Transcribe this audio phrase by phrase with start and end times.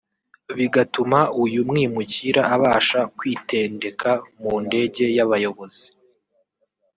[0.57, 4.09] bigatuma uyu mwimukira abasha kwitendeka
[4.41, 5.85] mu ndege y’abayobozi